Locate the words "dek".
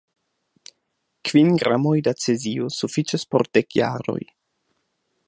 3.59-3.81